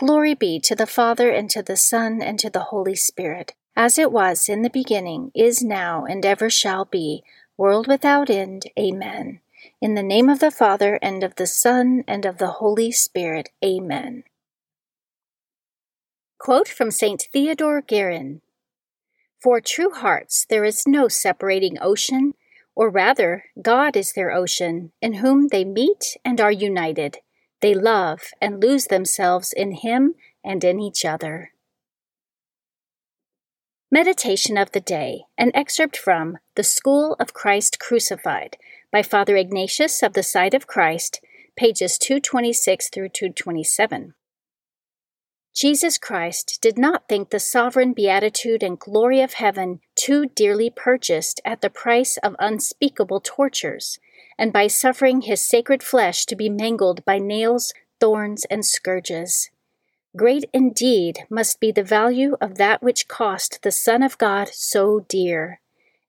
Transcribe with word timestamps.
Glory 0.00 0.32
be 0.32 0.58
to 0.58 0.74
the 0.74 0.86
Father, 0.86 1.28
and 1.28 1.50
to 1.50 1.62
the 1.62 1.76
Son, 1.76 2.22
and 2.22 2.38
to 2.38 2.48
the 2.48 2.72
Holy 2.72 2.96
Spirit, 2.96 3.52
as 3.76 3.98
it 3.98 4.10
was 4.10 4.48
in 4.48 4.62
the 4.62 4.70
beginning, 4.70 5.30
is 5.34 5.62
now, 5.62 6.06
and 6.06 6.24
ever 6.24 6.48
shall 6.48 6.86
be, 6.86 7.22
world 7.58 7.86
without 7.86 8.30
end. 8.30 8.64
Amen. 8.78 9.40
In 9.78 9.96
the 9.96 10.02
name 10.02 10.30
of 10.30 10.38
the 10.38 10.50
Father, 10.50 10.98
and 11.02 11.22
of 11.22 11.34
the 11.34 11.46
Son, 11.46 12.02
and 12.08 12.24
of 12.24 12.38
the 12.38 12.52
Holy 12.52 12.90
Spirit. 12.90 13.50
Amen. 13.62 14.24
Quote 16.38 16.68
from 16.68 16.90
St. 16.90 17.28
Theodore 17.30 17.82
Guerin 17.82 18.40
For 19.38 19.60
true 19.60 19.90
hearts 19.90 20.46
there 20.48 20.64
is 20.64 20.84
no 20.86 21.08
separating 21.08 21.76
ocean, 21.78 22.32
or 22.74 22.88
rather, 22.88 23.44
God 23.60 23.98
is 23.98 24.14
their 24.14 24.32
ocean, 24.32 24.92
in 25.02 25.20
whom 25.20 25.48
they 25.48 25.66
meet 25.66 26.16
and 26.24 26.40
are 26.40 26.50
united 26.50 27.18
they 27.60 27.74
love 27.74 28.20
and 28.40 28.60
lose 28.60 28.86
themselves 28.86 29.52
in 29.52 29.72
Him 29.72 30.14
and 30.44 30.64
in 30.64 30.80
each 30.80 31.04
other. 31.04 31.52
Meditation 33.92 34.56
of 34.56 34.70
the 34.72 34.80
Day, 34.80 35.24
an 35.36 35.50
excerpt 35.52 35.96
from 35.96 36.38
The 36.54 36.62
School 36.62 37.16
of 37.18 37.34
Christ 37.34 37.80
Crucified 37.80 38.56
by 38.92 39.02
Father 39.02 39.36
Ignatius 39.36 40.02
of 40.02 40.12
the 40.12 40.22
Side 40.22 40.54
of 40.54 40.66
Christ, 40.66 41.20
pages 41.56 41.98
226 41.98 42.88
through 42.88 43.08
227. 43.08 44.14
Jesus 45.52 45.98
Christ 45.98 46.60
did 46.62 46.78
not 46.78 47.08
think 47.08 47.30
the 47.30 47.40
sovereign 47.40 47.92
beatitude 47.92 48.62
and 48.62 48.78
glory 48.78 49.20
of 49.20 49.34
heaven 49.34 49.80
too 49.96 50.26
dearly 50.26 50.70
purchased 50.70 51.40
at 51.44 51.60
the 51.60 51.68
price 51.68 52.16
of 52.18 52.36
unspeakable 52.38 53.20
tortures 53.20 53.98
and 54.40 54.54
by 54.54 54.66
suffering 54.66 55.20
his 55.20 55.46
sacred 55.46 55.82
flesh 55.82 56.24
to 56.24 56.34
be 56.34 56.48
mangled 56.48 57.04
by 57.04 57.18
nails, 57.18 57.74
thorns, 58.00 58.46
and 58.46 58.64
scourges. 58.64 59.50
Great 60.16 60.46
indeed 60.54 61.18
must 61.28 61.60
be 61.60 61.70
the 61.70 61.84
value 61.84 62.38
of 62.40 62.56
that 62.56 62.82
which 62.82 63.06
cost 63.06 63.60
the 63.62 63.70
Son 63.70 64.02
of 64.02 64.16
God 64.16 64.48
so 64.48 65.04
dear, 65.10 65.60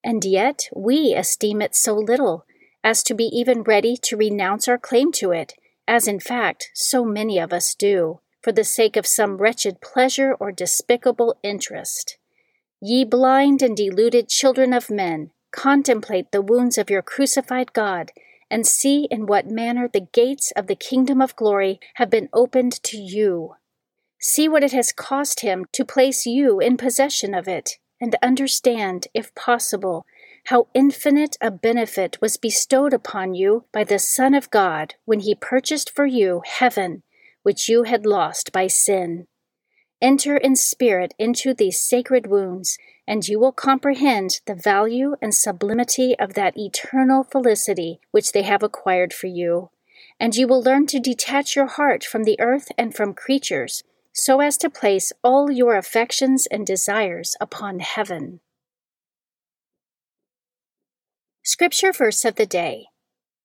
and 0.01 0.23
yet 0.23 0.69
we 0.73 1.13
esteem 1.13 1.61
it 1.61 1.75
so 1.75 1.93
little 1.93 2.45
as 2.85 3.03
to 3.03 3.13
be 3.13 3.25
even 3.25 3.63
ready 3.63 3.97
to 3.97 4.15
renounce 4.15 4.65
our 4.65 4.77
claim 4.77 5.11
to 5.11 5.31
it, 5.31 5.53
as 5.85 6.07
in 6.07 6.19
fact 6.21 6.71
so 6.73 7.03
many 7.03 7.37
of 7.37 7.51
us 7.51 7.75
do, 7.75 8.21
for 8.41 8.53
the 8.53 8.63
sake 8.63 8.95
of 8.95 9.05
some 9.05 9.37
wretched 9.39 9.81
pleasure 9.81 10.35
or 10.39 10.53
despicable 10.53 11.37
interest. 11.43 12.17
Ye 12.79 13.03
blind 13.03 13.61
and 13.61 13.75
deluded 13.75 14.29
children 14.29 14.71
of 14.71 14.89
men, 14.89 15.31
Contemplate 15.51 16.31
the 16.31 16.41
wounds 16.41 16.77
of 16.77 16.89
your 16.89 17.01
crucified 17.01 17.73
God, 17.73 18.11
and 18.49 18.65
see 18.65 19.07
in 19.11 19.25
what 19.25 19.47
manner 19.47 19.87
the 19.87 20.07
gates 20.11 20.51
of 20.55 20.67
the 20.67 20.75
kingdom 20.75 21.21
of 21.21 21.35
glory 21.35 21.79
have 21.95 22.09
been 22.09 22.29
opened 22.33 22.81
to 22.83 22.97
you. 22.97 23.55
See 24.19 24.47
what 24.47 24.63
it 24.63 24.71
has 24.71 24.91
cost 24.91 25.39
him 25.39 25.65
to 25.73 25.85
place 25.85 26.25
you 26.25 26.59
in 26.59 26.77
possession 26.77 27.33
of 27.33 27.47
it, 27.47 27.77
and 27.99 28.15
understand, 28.21 29.07
if 29.13 29.33
possible, 29.35 30.05
how 30.45 30.67
infinite 30.73 31.37
a 31.41 31.51
benefit 31.51 32.19
was 32.21 32.37
bestowed 32.37 32.93
upon 32.93 33.33
you 33.33 33.65
by 33.71 33.83
the 33.83 33.99
Son 33.99 34.33
of 34.33 34.49
God 34.49 34.95
when 35.05 35.21
he 35.21 35.35
purchased 35.35 35.89
for 35.89 36.05
you 36.05 36.41
heaven, 36.45 37.03
which 37.43 37.69
you 37.69 37.83
had 37.83 38.05
lost 38.05 38.51
by 38.51 38.67
sin. 38.67 39.27
Enter 40.01 40.35
in 40.35 40.55
spirit 40.55 41.13
into 41.19 41.53
these 41.53 41.79
sacred 41.79 42.25
wounds, 42.25 42.79
and 43.07 43.27
you 43.27 43.39
will 43.39 43.51
comprehend 43.51 44.41
the 44.47 44.55
value 44.55 45.15
and 45.21 45.33
sublimity 45.35 46.17
of 46.17 46.33
that 46.33 46.57
eternal 46.57 47.23
felicity 47.23 47.99
which 48.09 48.31
they 48.31 48.41
have 48.41 48.63
acquired 48.63 49.13
for 49.13 49.27
you. 49.27 49.69
And 50.19 50.35
you 50.35 50.47
will 50.47 50.61
learn 50.61 50.87
to 50.87 50.99
detach 50.99 51.55
your 51.55 51.67
heart 51.67 52.03
from 52.03 52.23
the 52.23 52.39
earth 52.39 52.69
and 52.77 52.95
from 52.95 53.13
creatures, 53.13 53.83
so 54.11 54.39
as 54.39 54.57
to 54.57 54.69
place 54.69 55.13
all 55.23 55.51
your 55.51 55.75
affections 55.75 56.47
and 56.47 56.65
desires 56.65 57.35
upon 57.39 57.79
heaven. 57.79 58.39
Scripture 61.43 61.91
verse 61.91 62.25
of 62.25 62.35
the 62.35 62.45
day 62.47 62.87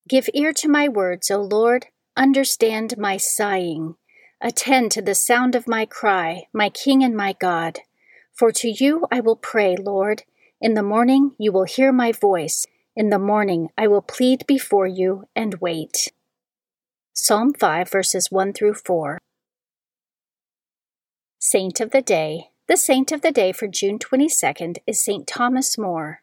Give 0.09 0.29
ear 0.33 0.53
to 0.55 0.69
my 0.69 0.89
words, 0.89 1.31
O 1.31 1.43
Lord, 1.43 1.87
understand 2.17 2.97
my 2.97 3.17
sighing. 3.17 3.97
Attend 4.41 4.91
to 4.93 5.03
the 5.03 5.15
sound 5.15 5.55
of 5.55 5.67
my 5.67 5.87
cry, 5.87 6.47
my 6.53 6.69
King 6.69 7.03
and 7.03 7.17
my 7.17 7.33
God. 7.33 7.81
For 8.35 8.53
to 8.53 8.69
you 8.69 9.07
I 9.11 9.21
will 9.21 9.37
pray, 9.37 9.77
Lord. 9.77 10.25
In 10.61 10.75
the 10.75 10.83
morning 10.83 11.33
you 11.39 11.53
will 11.53 11.65
hear 11.65 11.91
my 11.91 12.13
voice. 12.13 12.67
In 12.95 13.09
the 13.09 13.19
morning 13.19 13.71
I 13.79 13.87
will 13.87 14.03
plead 14.03 14.47
before 14.47 14.87
you 14.87 15.25
and 15.35 15.55
wait. 15.55 16.13
Psalm 17.15 17.55
5, 17.55 17.91
verses 17.91 18.31
1 18.31 18.53
through 18.53 18.75
4. 18.75 19.19
Saint 21.39 21.81
of 21.81 21.91
the 21.91 22.03
Day. 22.03 22.49
The 22.69 22.77
saint 22.77 23.13
of 23.13 23.23
the 23.23 23.33
day 23.33 23.53
for 23.53 23.69
June 23.69 23.99
22nd 23.99 24.79
is 24.87 25.03
St. 25.03 25.27
Thomas 25.27 25.79
More. 25.79 26.21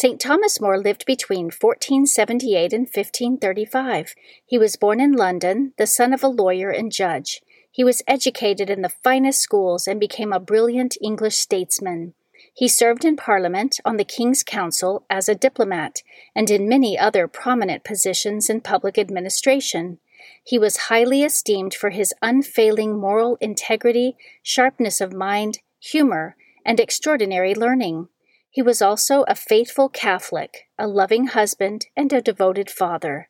St. 0.00 0.20
Thomas 0.20 0.60
More 0.60 0.78
lived 0.78 1.04
between 1.06 1.46
1478 1.46 2.72
and 2.72 2.82
1535. 2.82 4.14
He 4.46 4.56
was 4.56 4.76
born 4.76 5.00
in 5.00 5.10
London, 5.10 5.72
the 5.76 5.88
son 5.88 6.12
of 6.14 6.22
a 6.22 6.28
lawyer 6.28 6.70
and 6.70 6.92
judge. 6.92 7.42
He 7.68 7.82
was 7.82 8.04
educated 8.06 8.70
in 8.70 8.82
the 8.82 8.94
finest 9.02 9.40
schools 9.40 9.88
and 9.88 9.98
became 9.98 10.32
a 10.32 10.38
brilliant 10.38 10.96
English 11.02 11.34
statesman. 11.34 12.14
He 12.54 12.68
served 12.68 13.04
in 13.04 13.16
Parliament, 13.16 13.80
on 13.84 13.96
the 13.96 14.04
King's 14.04 14.44
Council, 14.44 15.04
as 15.10 15.28
a 15.28 15.34
diplomat, 15.34 16.04
and 16.32 16.48
in 16.48 16.68
many 16.68 16.96
other 16.96 17.26
prominent 17.26 17.82
positions 17.82 18.48
in 18.48 18.60
public 18.60 18.98
administration. 18.98 19.98
He 20.44 20.60
was 20.60 20.86
highly 20.86 21.24
esteemed 21.24 21.74
for 21.74 21.90
his 21.90 22.14
unfailing 22.22 22.96
moral 22.96 23.36
integrity, 23.40 24.16
sharpness 24.44 25.00
of 25.00 25.12
mind, 25.12 25.58
humor, 25.80 26.36
and 26.64 26.78
extraordinary 26.78 27.52
learning. 27.52 28.06
He 28.50 28.62
was 28.62 28.80
also 28.80 29.24
a 29.28 29.34
faithful 29.34 29.88
Catholic, 29.88 30.68
a 30.78 30.88
loving 30.88 31.28
husband, 31.28 31.86
and 31.96 32.12
a 32.12 32.22
devoted 32.22 32.70
father. 32.70 33.28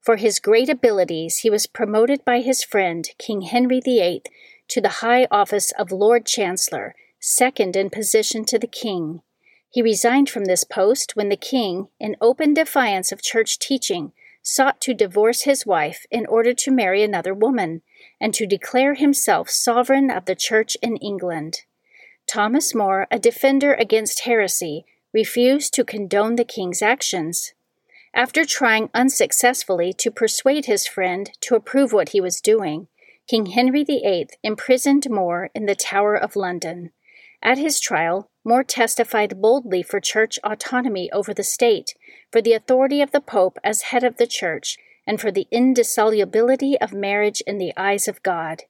For 0.00 0.16
his 0.16 0.40
great 0.40 0.68
abilities, 0.68 1.38
he 1.38 1.50
was 1.50 1.66
promoted 1.66 2.24
by 2.24 2.40
his 2.40 2.64
friend, 2.64 3.06
King 3.18 3.42
Henry 3.42 3.80
VIII, 3.80 4.22
to 4.68 4.80
the 4.80 5.00
high 5.04 5.26
office 5.30 5.72
of 5.72 5.92
Lord 5.92 6.24
Chancellor, 6.24 6.94
second 7.20 7.76
in 7.76 7.90
position 7.90 8.44
to 8.46 8.58
the 8.58 8.66
king. 8.66 9.20
He 9.68 9.82
resigned 9.82 10.30
from 10.30 10.46
this 10.46 10.64
post 10.64 11.14
when 11.14 11.28
the 11.28 11.36
king, 11.36 11.88
in 11.98 12.16
open 12.20 12.54
defiance 12.54 13.12
of 13.12 13.22
church 13.22 13.58
teaching, 13.58 14.12
sought 14.42 14.80
to 14.80 14.94
divorce 14.94 15.42
his 15.42 15.66
wife 15.66 16.06
in 16.10 16.26
order 16.26 16.54
to 16.54 16.70
marry 16.70 17.02
another 17.02 17.34
woman, 17.34 17.82
and 18.20 18.32
to 18.34 18.46
declare 18.46 18.94
himself 18.94 19.50
sovereign 19.50 20.10
of 20.10 20.24
the 20.24 20.34
church 20.34 20.76
in 20.80 20.96
England. 20.96 21.64
Thomas 22.30 22.76
More, 22.76 23.08
a 23.10 23.18
defender 23.18 23.74
against 23.74 24.20
heresy, 24.20 24.84
refused 25.12 25.74
to 25.74 25.82
condone 25.84 26.36
the 26.36 26.44
king's 26.44 26.80
actions. 26.80 27.54
After 28.14 28.44
trying 28.44 28.88
unsuccessfully 28.94 29.92
to 29.94 30.12
persuade 30.12 30.66
his 30.66 30.86
friend 30.86 31.28
to 31.40 31.56
approve 31.56 31.92
what 31.92 32.10
he 32.10 32.20
was 32.20 32.40
doing, 32.40 32.86
King 33.26 33.46
Henry 33.46 33.82
VIII 33.82 34.28
imprisoned 34.44 35.10
More 35.10 35.50
in 35.56 35.66
the 35.66 35.74
Tower 35.74 36.14
of 36.14 36.36
London. 36.36 36.92
At 37.42 37.58
his 37.58 37.80
trial, 37.80 38.30
More 38.44 38.62
testified 38.62 39.42
boldly 39.42 39.82
for 39.82 39.98
church 39.98 40.38
autonomy 40.44 41.10
over 41.10 41.34
the 41.34 41.42
state, 41.42 41.94
for 42.30 42.40
the 42.40 42.52
authority 42.52 43.02
of 43.02 43.10
the 43.10 43.20
Pope 43.20 43.58
as 43.64 43.90
head 43.90 44.04
of 44.04 44.18
the 44.18 44.28
church, 44.28 44.76
and 45.04 45.20
for 45.20 45.32
the 45.32 45.48
indissolubility 45.50 46.80
of 46.80 46.92
marriage 46.92 47.40
in 47.44 47.58
the 47.58 47.72
eyes 47.76 48.06
of 48.06 48.22
God. 48.22 48.62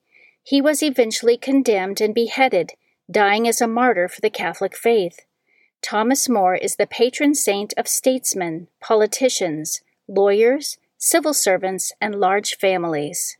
He 0.42 0.62
was 0.62 0.82
eventually 0.82 1.36
condemned 1.36 2.00
and 2.00 2.14
beheaded, 2.14 2.72
dying 3.10 3.48
as 3.48 3.60
a 3.60 3.66
martyr 3.66 4.08
for 4.08 4.20
the 4.20 4.30
Catholic 4.30 4.76
faith. 4.76 5.26
Thomas 5.82 6.28
More 6.28 6.54
is 6.54 6.76
the 6.76 6.86
patron 6.86 7.34
saint 7.34 7.72
of 7.76 7.88
statesmen, 7.88 8.68
politicians, 8.80 9.82
lawyers, 10.06 10.78
civil 10.98 11.34
servants, 11.34 11.92
and 12.00 12.14
large 12.14 12.56
families. 12.56 13.38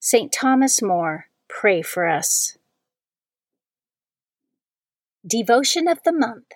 St. 0.00 0.32
Thomas 0.32 0.80
More, 0.80 1.26
pray 1.48 1.82
for 1.82 2.06
us. 2.06 2.56
Devotion 5.26 5.88
of 5.88 6.02
the 6.04 6.12
Month 6.12 6.52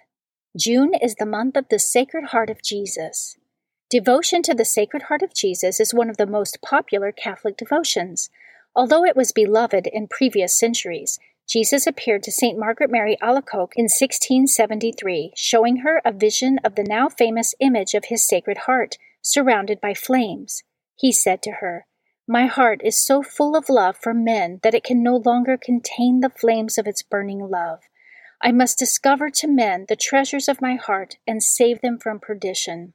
June 0.56 0.94
is 0.94 1.16
the 1.16 1.26
month 1.26 1.56
of 1.56 1.68
the 1.68 1.78
Sacred 1.78 2.26
Heart 2.26 2.50
of 2.50 2.62
Jesus. 2.62 3.36
Devotion 3.88 4.42
to 4.42 4.54
the 4.54 4.64
Sacred 4.64 5.04
Heart 5.04 5.22
of 5.22 5.34
Jesus 5.34 5.80
is 5.80 5.92
one 5.92 6.08
of 6.08 6.16
the 6.16 6.26
most 6.26 6.62
popular 6.62 7.10
Catholic 7.10 7.56
devotions. 7.56 8.30
Although 8.74 9.04
it 9.04 9.16
was 9.16 9.32
beloved 9.32 9.88
in 9.88 10.06
previous 10.06 10.56
centuries, 10.56 11.18
Jesus 11.50 11.84
appeared 11.84 12.22
to 12.22 12.30
St. 12.30 12.56
Margaret 12.56 12.92
Mary 12.92 13.16
Alacoque 13.20 13.72
in 13.74 13.86
1673, 13.86 15.32
showing 15.34 15.78
her 15.78 16.00
a 16.04 16.12
vision 16.12 16.60
of 16.62 16.76
the 16.76 16.84
now 16.84 17.08
famous 17.08 17.56
image 17.58 17.94
of 17.94 18.04
his 18.04 18.24
Sacred 18.24 18.58
Heart, 18.66 18.98
surrounded 19.20 19.80
by 19.80 19.92
flames. 19.92 20.62
He 20.94 21.10
said 21.10 21.42
to 21.42 21.54
her, 21.60 21.86
My 22.28 22.46
heart 22.46 22.82
is 22.84 23.04
so 23.04 23.24
full 23.24 23.56
of 23.56 23.68
love 23.68 23.96
for 23.96 24.14
men 24.14 24.60
that 24.62 24.76
it 24.76 24.84
can 24.84 25.02
no 25.02 25.16
longer 25.16 25.58
contain 25.60 26.20
the 26.20 26.30
flames 26.30 26.78
of 26.78 26.86
its 26.86 27.02
burning 27.02 27.40
love. 27.40 27.80
I 28.40 28.52
must 28.52 28.78
discover 28.78 29.28
to 29.28 29.48
men 29.48 29.86
the 29.88 29.96
treasures 29.96 30.48
of 30.48 30.62
my 30.62 30.76
heart 30.76 31.16
and 31.26 31.42
save 31.42 31.80
them 31.80 31.98
from 31.98 32.20
perdition. 32.20 32.94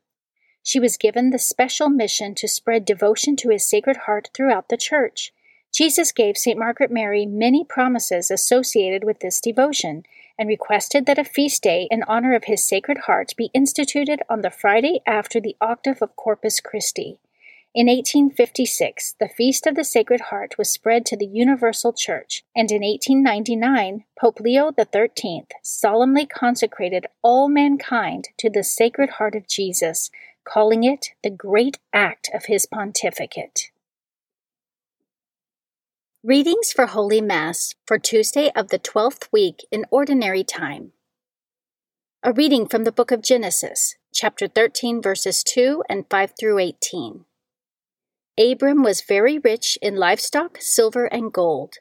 She 0.63 0.79
was 0.79 0.95
given 0.95 1.31
the 1.31 1.39
special 1.39 1.89
mission 1.89 2.33
to 2.35 2.47
spread 2.47 2.85
devotion 2.85 3.35
to 3.37 3.49
his 3.49 3.69
Sacred 3.69 3.97
Heart 4.05 4.29
throughout 4.33 4.69
the 4.69 4.77
Church. 4.77 5.33
Jesus 5.75 6.13
gave 6.13 6.37
St. 6.37 6.57
Margaret 6.57 6.89
Mary 6.89 7.25
many 7.25 7.65
promises 7.65 8.31
associated 8.31 9.03
with 9.03 9.19
this 9.19 9.41
devotion 9.41 10.03
and 10.39 10.47
requested 10.47 11.05
that 11.05 11.19
a 11.19 11.25
feast 11.25 11.61
day 11.61 11.89
in 11.91 12.01
honor 12.03 12.33
of 12.33 12.45
his 12.45 12.65
Sacred 12.65 12.99
Heart 12.99 13.33
be 13.35 13.51
instituted 13.53 14.21
on 14.29 14.39
the 14.39 14.49
Friday 14.49 15.01
after 15.05 15.41
the 15.41 15.57
octave 15.59 16.01
of 16.01 16.15
Corpus 16.15 16.61
Christi. 16.61 17.19
In 17.73 17.87
1856, 17.87 19.15
the 19.19 19.27
Feast 19.27 19.67
of 19.67 19.75
the 19.75 19.83
Sacred 19.83 20.21
Heart 20.21 20.57
was 20.57 20.69
spread 20.69 21.05
to 21.07 21.17
the 21.17 21.25
Universal 21.25 21.91
Church, 21.91 22.45
and 22.55 22.71
in 22.71 22.81
1899, 22.81 24.05
Pope 24.17 24.39
Leo 24.39 24.71
XIII 24.71 25.47
solemnly 25.61 26.25
consecrated 26.25 27.05
all 27.21 27.49
mankind 27.49 28.29
to 28.37 28.49
the 28.49 28.63
Sacred 28.63 29.09
Heart 29.09 29.35
of 29.35 29.49
Jesus, 29.49 30.09
calling 30.45 30.85
it 30.85 31.07
the 31.21 31.29
great 31.29 31.79
act 31.91 32.29
of 32.33 32.45
his 32.45 32.65
pontificate. 32.65 33.71
Readings 36.27 36.73
for 36.73 36.87
Holy 36.87 37.21
Mass 37.21 37.75
for 37.85 37.99
Tuesday 37.99 38.49
of 38.55 38.69
the 38.69 38.79
12th 38.79 39.27
week 39.31 39.63
in 39.69 39.85
Ordinary 39.91 40.43
Time. 40.43 40.91
A 42.23 42.33
reading 42.33 42.65
from 42.67 42.83
the 42.83 42.91
book 42.91 43.11
of 43.11 43.21
Genesis, 43.21 43.95
chapter 44.11 44.47
13, 44.47 45.03
verses 45.03 45.43
2 45.43 45.83
and 45.87 46.05
5 46.09 46.33
through 46.39 46.57
18. 46.57 47.25
Abram 48.39 48.81
was 48.81 49.01
very 49.01 49.37
rich 49.37 49.77
in 49.83 49.97
livestock, 49.97 50.57
silver, 50.59 51.05
and 51.05 51.31
gold. 51.31 51.75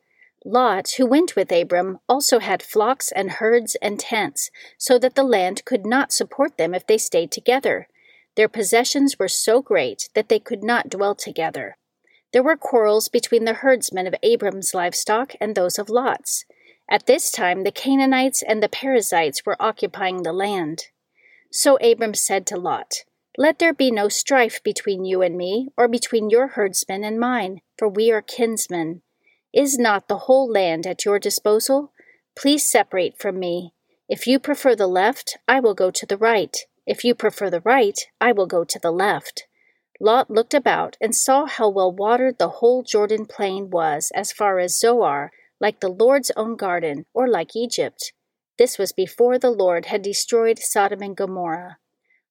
Lot, 0.44 0.90
who 0.99 1.06
went 1.06 1.35
with 1.35 1.50
Abram, 1.50 2.00
also 2.06 2.38
had 2.38 2.62
flocks 2.62 3.11
and 3.12 3.31
herds 3.31 3.76
and 3.81 3.99
tents, 3.99 4.50
so 4.76 4.99
that 4.99 5.14
the 5.14 5.25
land 5.25 5.64
could 5.64 5.87
not 5.87 6.12
support 6.12 6.58
them 6.58 6.75
if 6.75 6.87
they 6.87 6.99
stayed 6.99 7.32
together. 7.32 7.88
Their 8.37 8.49
possessions 8.49 9.19
were 9.19 9.26
so 9.26 9.62
great 9.62 10.11
that 10.14 10.29
they 10.29 10.38
could 10.38 10.62
not 10.62 10.90
dwell 10.90 11.14
together. 11.14 11.79
There 12.35 12.43
were 12.43 12.57
quarrels 12.57 13.09
between 13.09 13.45
the 13.45 13.55
herdsmen 13.55 14.09
of 14.09 14.15
Abram's 14.25 14.75
livestock 14.75 15.35
and 15.41 15.55
those 15.55 15.79
of 15.79 15.89
Lot's. 15.89 16.45
At 16.91 17.07
this 17.07 17.31
time, 17.31 17.63
the 17.63 17.71
Canaanites 17.71 18.43
and 18.43 18.61
the 18.61 18.69
Perizzites 18.69 19.47
were 19.47 19.57
occupying 19.61 20.25
the 20.25 20.33
land. 20.33 20.87
So 21.53 21.77
Abram 21.77 22.15
said 22.15 22.45
to 22.49 22.57
Lot, 22.57 23.05
Let 23.39 23.61
there 23.61 23.73
be 23.73 23.93
no 23.93 24.09
strife 24.09 24.61
between 24.65 25.05
you 25.05 25.23
and 25.23 25.37
me, 25.37 25.69
or 25.77 25.87
between 25.87 26.29
your 26.29 26.49
herdsmen 26.49 27.05
and 27.05 27.21
mine, 27.21 27.61
for 27.79 27.89
we 27.89 28.11
are 28.11 28.21
kinsmen. 28.21 29.03
Is 29.53 29.79
not 29.79 30.09
the 30.09 30.27
whole 30.27 30.51
land 30.51 30.89
at 30.89 31.05
your 31.05 31.21
disposal? 31.21 31.93
Please 32.37 32.69
separate 32.69 33.17
from 33.17 33.39
me. 33.39 33.75
If 34.09 34.27
you 34.27 34.41
prefer 34.41 34.75
the 34.75 34.89
left, 34.89 35.39
I 35.47 35.61
will 35.61 35.75
go 35.75 35.93
to 35.93 36.05
the 36.05 36.19
right. 36.19 36.57
If 36.85 37.05
you 37.05 37.15
prefer 37.15 37.49
the 37.49 37.61
right, 37.61 38.01
I 38.21 38.33
will 38.33 38.49
go 38.49 38.65
to 38.65 38.81
the 38.81 38.91
left. 38.91 39.45
Lot 40.00 40.31
looked 40.31 40.55
about 40.55 40.96
and 41.00 41.14
saw 41.14 41.46
how 41.46 41.69
well 41.69 41.93
watered 41.93 42.38
the 42.38 42.49
whole 42.49 42.82
Jordan 42.82 43.26
plain 43.26 43.70
was 43.70 44.11
as 44.14 44.32
far 44.32 44.58
as 44.58 44.79
Zoar, 44.79 45.31
like 45.61 45.81
the 45.81 45.88
Lord's 45.88 46.31
own 46.37 46.56
garden, 46.56 47.06
or 47.14 47.29
like 47.29 47.55
Egypt. 47.55 48.12
This 48.58 48.79
was 48.79 48.93
before 48.93 49.38
the 49.38 49.50
Lord 49.50 49.87
had 49.87 50.02
destroyed 50.02 50.58
Sodom 50.58 51.02
and 51.02 51.17
Gomorrah. 51.17 51.79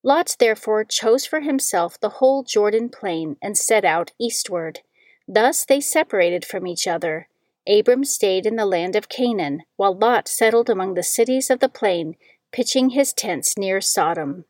Lot 0.03 0.35
therefore 0.39 0.83
chose 0.83 1.25
for 1.25 1.39
himself 1.39 1.99
the 1.99 2.17
whole 2.19 2.43
Jordan 2.43 2.89
plain 2.89 3.37
and 3.41 3.57
set 3.57 3.85
out 3.85 4.11
eastward. 4.19 4.81
Thus 5.27 5.65
they 5.65 5.79
separated 5.79 6.43
from 6.43 6.67
each 6.67 6.87
other. 6.87 7.29
Abram 7.65 8.03
stayed 8.03 8.45
in 8.45 8.57
the 8.57 8.65
land 8.65 8.97
of 8.97 9.07
Canaan, 9.07 9.63
while 9.77 9.97
Lot 9.97 10.27
settled 10.27 10.69
among 10.69 10.95
the 10.95 11.03
cities 11.03 11.49
of 11.49 11.61
the 11.61 11.69
plain, 11.69 12.15
pitching 12.51 12.89
his 12.89 13.13
tents 13.13 13.57
near 13.57 13.79
Sodom. 13.79 14.43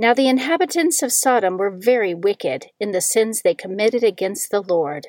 Now 0.00 0.14
the 0.14 0.28
inhabitants 0.28 1.02
of 1.02 1.12
Sodom 1.12 1.56
were 1.58 1.70
very 1.70 2.14
wicked 2.14 2.66
in 2.78 2.92
the 2.92 3.00
sins 3.00 3.42
they 3.42 3.54
committed 3.54 4.04
against 4.04 4.50
the 4.50 4.62
Lord. 4.62 5.08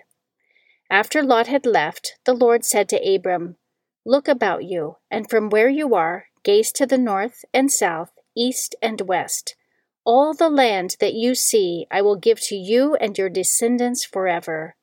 After 0.90 1.22
Lot 1.22 1.46
had 1.46 1.68
left, 1.68 2.16
the 2.26 2.34
Lord 2.34 2.66
said 2.66 2.90
to 2.90 3.16
Abram, 3.16 3.58
Look 4.04 4.28
about 4.28 4.64
you, 4.64 4.98
and 5.12 5.30
from 5.30 5.50
where 5.50 5.70
you 5.70 5.94
are, 5.94 6.26
gaze 6.44 6.72
to 6.72 6.88
the 6.88 6.98
north 6.98 7.46
and 7.54 7.72
south, 7.72 8.12
east 8.36 8.74
and 8.82 9.02
west. 9.02 9.56
All 10.04 10.34
the 10.34 10.50
land 10.50 10.96
that 11.00 11.14
you 11.14 11.36
see 11.36 11.86
I 11.92 12.02
will 12.02 12.16
give 12.16 12.42
to 12.48 12.56
you 12.56 12.96
and 12.96 13.16
your 13.16 13.30
descendants 13.30 14.04
forever. 14.04 14.76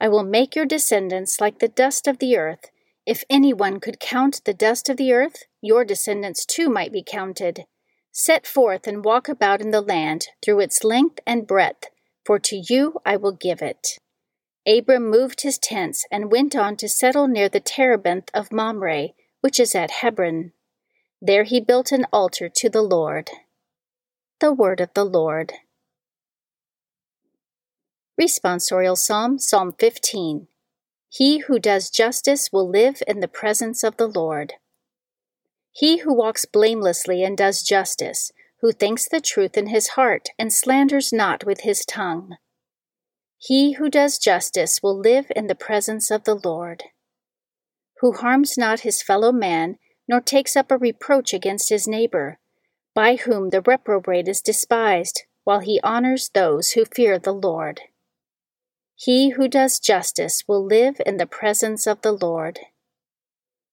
I 0.00 0.08
will 0.08 0.24
make 0.24 0.56
your 0.56 0.66
descendants 0.66 1.40
like 1.40 1.60
the 1.60 1.68
dust 1.68 2.08
of 2.08 2.18
the 2.18 2.36
earth. 2.36 2.70
If 3.06 3.22
anyone 3.30 3.78
could 3.78 4.00
count 4.00 4.40
the 4.44 4.54
dust 4.54 4.88
of 4.88 4.96
the 4.96 5.12
earth, 5.12 5.44
your 5.60 5.84
descendants 5.84 6.44
too 6.44 6.68
might 6.68 6.92
be 6.92 7.04
counted. 7.06 7.66
Set 8.14 8.46
forth 8.46 8.86
and 8.86 9.04
walk 9.04 9.28
about 9.28 9.62
in 9.62 9.70
the 9.70 9.80
land 9.80 10.26
through 10.42 10.60
its 10.60 10.84
length 10.84 11.18
and 11.26 11.46
breadth, 11.46 11.86
for 12.26 12.38
to 12.38 12.62
you 12.68 13.00
I 13.06 13.16
will 13.16 13.32
give 13.32 13.62
it. 13.62 13.98
Abram 14.66 15.08
moved 15.08 15.40
his 15.40 15.58
tents 15.58 16.04
and 16.10 16.30
went 16.30 16.54
on 16.54 16.76
to 16.76 16.88
settle 16.88 17.26
near 17.26 17.48
the 17.48 17.58
terebinth 17.58 18.30
of 18.34 18.52
Mamre, 18.52 19.08
which 19.40 19.58
is 19.58 19.74
at 19.74 19.90
Hebron. 19.90 20.52
There 21.22 21.44
he 21.44 21.58
built 21.58 21.90
an 21.90 22.06
altar 22.12 22.50
to 22.56 22.68
the 22.68 22.82
Lord. 22.82 23.30
The 24.40 24.52
Word 24.52 24.80
of 24.80 24.90
the 24.94 25.04
Lord. 25.04 25.54
Responsorial 28.20 28.98
Psalm, 28.98 29.38
Psalm 29.38 29.72
15. 29.78 30.48
He 31.08 31.38
who 31.38 31.58
does 31.58 31.90
justice 31.90 32.50
will 32.52 32.68
live 32.68 33.02
in 33.08 33.20
the 33.20 33.28
presence 33.28 33.82
of 33.82 33.96
the 33.96 34.06
Lord. 34.06 34.54
He 35.72 35.98
who 35.98 36.14
walks 36.14 36.44
blamelessly 36.44 37.24
and 37.24 37.36
does 37.36 37.62
justice, 37.62 38.30
who 38.60 38.72
thinks 38.72 39.08
the 39.08 39.20
truth 39.20 39.56
in 39.56 39.68
his 39.68 39.88
heart 39.88 40.28
and 40.38 40.52
slanders 40.52 41.12
not 41.12 41.44
with 41.44 41.60
his 41.60 41.84
tongue. 41.84 42.36
He 43.38 43.72
who 43.72 43.90
does 43.90 44.18
justice 44.18 44.80
will 44.82 44.96
live 44.96 45.32
in 45.34 45.48
the 45.48 45.54
presence 45.54 46.10
of 46.10 46.24
the 46.24 46.36
Lord. 46.36 46.84
Who 48.00 48.12
harms 48.12 48.56
not 48.56 48.80
his 48.80 49.02
fellow 49.02 49.32
man, 49.32 49.78
nor 50.06 50.20
takes 50.20 50.54
up 50.54 50.70
a 50.70 50.76
reproach 50.76 51.32
against 51.32 51.70
his 51.70 51.88
neighbor, 51.88 52.38
by 52.94 53.16
whom 53.16 53.50
the 53.50 53.62
reprobate 53.62 54.28
is 54.28 54.42
despised, 54.42 55.22
while 55.44 55.60
he 55.60 55.80
honors 55.82 56.30
those 56.34 56.72
who 56.72 56.84
fear 56.84 57.18
the 57.18 57.32
Lord. 57.32 57.80
He 58.94 59.30
who 59.30 59.48
does 59.48 59.80
justice 59.80 60.44
will 60.46 60.64
live 60.64 61.00
in 61.04 61.16
the 61.16 61.26
presence 61.26 61.86
of 61.86 62.02
the 62.02 62.12
Lord. 62.12 62.60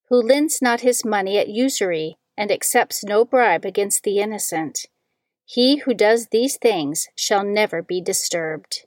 Who 0.10 0.22
lends 0.22 0.62
not 0.62 0.82
his 0.82 1.06
money 1.06 1.38
at 1.38 1.50
usury 1.50 2.18
and 2.36 2.52
accepts 2.52 3.04
no 3.04 3.26
bribe 3.26 3.66
against 3.66 4.04
the 4.04 4.20
innocent. 4.20 4.88
He 5.46 5.78
who 5.78 5.94
does 5.94 6.28
these 6.28 6.58
things 6.58 7.10
shall 7.16 7.44
never 7.44 7.82
be 7.82 8.02
disturbed. 8.02 8.86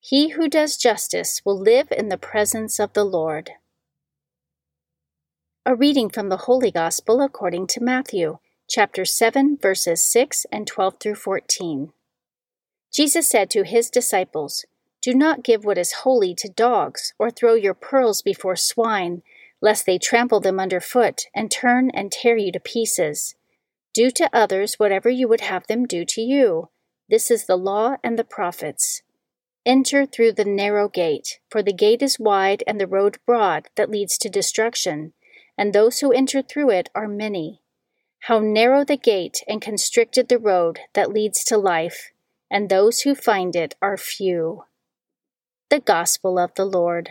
He 0.00 0.28
who 0.28 0.48
does 0.48 0.76
justice 0.76 1.42
will 1.44 1.58
live 1.58 1.88
in 1.90 2.08
the 2.08 2.16
presence 2.16 2.78
of 2.78 2.92
the 2.92 3.04
Lord. 3.04 3.50
A 5.66 5.74
reading 5.74 6.08
from 6.08 6.28
the 6.28 6.44
Holy 6.48 6.70
Gospel 6.70 7.20
according 7.20 7.66
to 7.68 7.82
Matthew, 7.82 8.38
chapter 8.68 9.04
7, 9.04 9.58
verses 9.60 10.06
6 10.06 10.46
and 10.52 10.66
12 10.66 11.00
through 11.00 11.16
14. 11.16 11.92
Jesus 12.92 13.28
said 13.28 13.50
to 13.50 13.64
his 13.64 13.90
disciples, 13.90 14.64
Do 15.02 15.12
not 15.12 15.42
give 15.42 15.64
what 15.64 15.76
is 15.76 16.04
holy 16.04 16.34
to 16.36 16.48
dogs, 16.48 17.12
or 17.18 17.30
throw 17.30 17.54
your 17.54 17.74
pearls 17.74 18.22
before 18.22 18.56
swine, 18.56 19.22
lest 19.66 19.84
they 19.84 19.98
trample 19.98 20.38
them 20.38 20.60
underfoot 20.60 21.24
and 21.34 21.50
turn 21.50 21.90
and 21.90 22.12
tear 22.12 22.36
you 22.36 22.52
to 22.52 22.60
pieces. 22.60 23.34
Do 23.92 24.12
to 24.12 24.30
others 24.32 24.74
whatever 24.74 25.10
you 25.10 25.26
would 25.26 25.40
have 25.40 25.66
them 25.66 25.86
do 25.86 26.04
to 26.04 26.20
you. 26.20 26.68
This 27.08 27.32
is 27.32 27.46
the 27.46 27.56
law 27.56 27.96
and 28.04 28.16
the 28.16 28.22
prophets. 28.22 29.02
Enter 29.66 30.06
through 30.06 30.34
the 30.34 30.44
narrow 30.44 30.88
gate, 30.88 31.40
for 31.50 31.64
the 31.64 31.72
gate 31.72 32.00
is 32.00 32.16
wide 32.20 32.62
and 32.64 32.80
the 32.80 32.86
road 32.86 33.18
broad 33.26 33.66
that 33.74 33.90
leads 33.90 34.16
to 34.18 34.28
destruction 34.28 35.12
and 35.58 35.72
those 35.72 35.98
who 35.98 36.12
enter 36.12 36.42
through 36.42 36.70
it 36.70 36.88
are 36.94 37.08
many. 37.08 37.60
How 38.20 38.38
narrow 38.38 38.84
the 38.84 38.96
gate 38.96 39.42
and 39.48 39.60
constricted 39.60 40.28
the 40.28 40.38
road 40.38 40.78
that 40.94 41.12
leads 41.12 41.42
to 41.44 41.58
life, 41.58 42.12
and 42.48 42.68
those 42.68 43.00
who 43.00 43.16
find 43.16 43.56
it 43.56 43.74
are 43.82 43.96
few. 43.96 44.62
The 45.70 45.80
Gospel 45.80 46.38
of 46.38 46.54
the 46.54 46.64
Lord. 46.64 47.10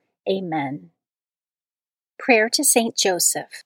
Amen. 0.29 0.91
Prayer 2.19 2.49
to 2.49 2.63
Saint 2.63 2.95
Joseph. 2.95 3.63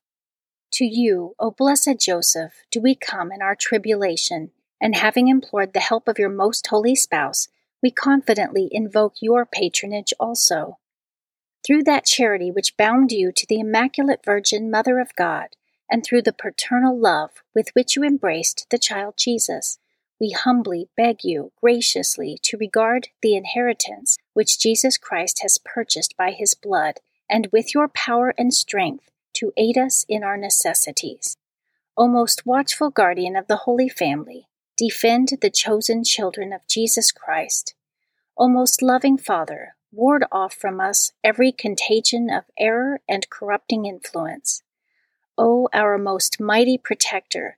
To 0.73 0.85
you, 0.85 1.35
O 1.39 1.51
blessed 1.51 1.99
Joseph, 1.99 2.53
do 2.71 2.81
we 2.81 2.95
come 2.95 3.31
in 3.31 3.41
our 3.41 3.55
tribulation, 3.55 4.51
and 4.81 4.95
having 4.95 5.27
implored 5.27 5.73
the 5.73 5.79
help 5.79 6.07
of 6.07 6.19
your 6.19 6.29
most 6.29 6.67
holy 6.67 6.95
spouse, 6.95 7.47
we 7.81 7.91
confidently 7.91 8.69
invoke 8.71 9.15
your 9.21 9.45
patronage 9.45 10.13
also. 10.19 10.79
Through 11.65 11.83
that 11.83 12.05
charity 12.05 12.51
which 12.51 12.77
bound 12.77 13.11
you 13.11 13.31
to 13.31 13.45
the 13.47 13.59
Immaculate 13.59 14.21
Virgin 14.23 14.71
Mother 14.71 14.99
of 14.99 15.15
God, 15.15 15.55
and 15.89 16.03
through 16.03 16.21
the 16.21 16.33
paternal 16.33 16.97
love 16.97 17.43
with 17.53 17.69
which 17.73 17.95
you 17.95 18.03
embraced 18.03 18.67
the 18.69 18.77
child 18.77 19.15
Jesus, 19.17 19.79
we 20.19 20.31
humbly 20.31 20.89
beg 20.95 21.23
you 21.23 21.51
graciously 21.61 22.37
to 22.43 22.57
regard 22.57 23.09
the 23.21 23.35
inheritance 23.35 24.17
which 24.33 24.59
Jesus 24.59 24.97
Christ 24.97 25.41
has 25.41 25.57
purchased 25.57 26.15
by 26.17 26.31
his 26.31 26.53
blood, 26.53 26.99
and 27.29 27.47
with 27.51 27.73
your 27.73 27.87
power 27.87 28.33
and 28.37 28.53
strength 28.53 29.09
to 29.33 29.51
aid 29.57 29.77
us 29.77 30.05
in 30.07 30.23
our 30.23 30.37
necessities. 30.37 31.37
O 31.97 32.07
most 32.07 32.45
watchful 32.45 32.89
guardian 32.89 33.35
of 33.35 33.47
the 33.47 33.57
Holy 33.57 33.89
Family, 33.89 34.47
Defend 34.77 35.37
the 35.39 35.49
chosen 35.49 36.03
children 36.03 36.51
of 36.51 36.67
Jesus 36.67 37.09
Christ. 37.13 37.75
O 38.37 38.49
most 38.49 38.81
loving 38.81 39.17
Father, 39.17 39.75
ward 39.89 40.25
off 40.33 40.53
from 40.53 40.81
us 40.81 41.13
every 41.23 41.53
contagion 41.53 42.29
of 42.29 42.43
error 42.59 42.99
and 43.07 43.29
corrupting 43.29 43.85
influence. 43.85 44.63
O 45.37 45.69
our 45.71 45.97
most 45.97 46.41
mighty 46.41 46.77
protector, 46.77 47.57